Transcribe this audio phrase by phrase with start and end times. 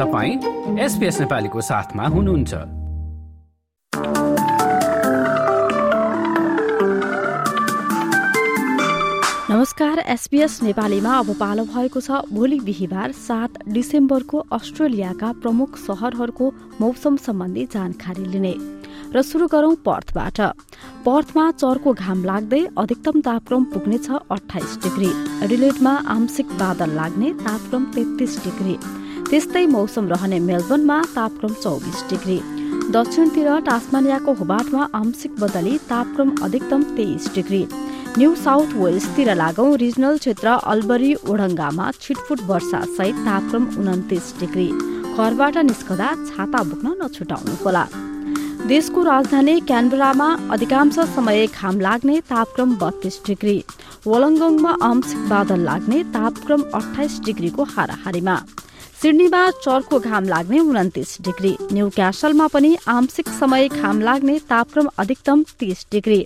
[0.00, 2.54] तपाईँ एसपिएस नेपालीको साथमा हुनुहुन्छ।
[9.50, 17.16] नमस्कार एसपीएस नेपालीमा अब पालो भएको छ। भोलि बिहिबार सात डिसेम्बरको अस्ट्रेलियाका प्रमुख सहरहरूको मौसम
[17.16, 18.54] सम्बन्धी जानकारी लिने।
[19.12, 20.40] र सुरु गरौं पर्थबाट।
[21.04, 25.12] पर्थमा चर्को घाम लाग्दै अधिकतम तापक्रम पुग्नेछ अठाइस डिग्री।
[25.44, 28.78] एडिलेटमा आंशिक बादल लाग्ने तापक्रम तेत्तीस डिग्री।
[29.30, 32.38] त्यस्तै मौसम रहने मेलबर्नमा तापक्रम चौबिस डिग्री।
[32.94, 37.60] दक्षिणतिर टास्मानियाको होबाटमा आंशिक बदली तापक्रम अधिकतम तेइस डिग्री।
[38.18, 44.68] न्यू साउथ वेल्सतिर लागौं रिजनल क्षेत्र अल्बरी ओडङ्गामा छिटफुट वर्षा सहित तापक्रम उन्तिस डिग्री।
[45.14, 47.84] घरबाट निस्कदा छाता बोक्न नछुटाउनुहोला।
[48.66, 53.58] देशको राजधानी क्यानबरामा अधिकांश समय घाम लाग्ने तापक्रम बत्तीस डिग्री।
[54.06, 58.36] वलङ्गङमा आंशिक बादल लाग्ने तापक्रम अठाइस डिग्रीको हाराहारीमा।
[59.00, 65.44] सिडनीमा चर्को घाम लाग्ने उन्तिस डिग्री। न्यू क्यासलमा पनि आंशिक समय घाम लाग्ने तापक्रम अधिकतम
[65.58, 66.20] तीस डिग्री।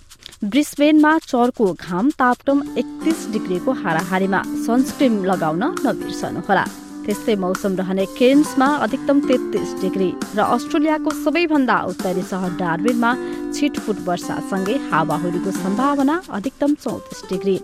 [0.44, 6.64] ब्रिस्बेनमा चर्को घाम तापक्रम एकतिस डिग्रीको हाराहारीमा सनस्क्रिन लगाउन नबिर्सनुहोला।
[7.06, 13.10] त्यस्तै मौसम रहने केन्समा अधिकतम तेत्तिस डिग्री र अस्ट्रेलियाको सबैभन्दा उत्तरी सहर डार्बिनमा
[13.54, 17.56] छिटफुट वर्षासँगै हावाहुरीको सम्भावना अधिकतम चौतिस डिग्री।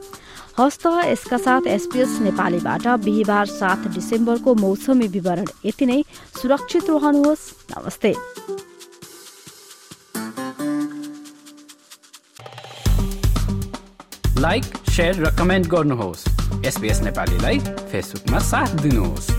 [0.59, 6.03] हस्त यसका साथ एसपीएस नेपालीबाट बिहिबार सात डिसेम्बरको मौसमी विवरण। यति नै।
[6.43, 8.15] सुरक्षित रहनुहोस्। नमस्ते।
[14.41, 14.65] लाइक
[15.01, 16.29] र कमेन्ट गर्नुहोस्।
[16.67, 19.31] एसपिएस नेपालीलाई फेसबुकमा साथ दिनुहोस्।